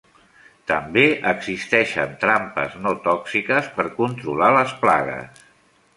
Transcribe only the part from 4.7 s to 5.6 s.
plagues.